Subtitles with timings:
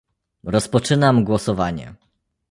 [0.43, 1.93] Rozpoczynam głosowanie